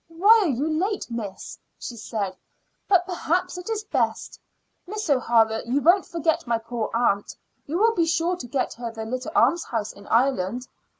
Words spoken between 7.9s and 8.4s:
be sure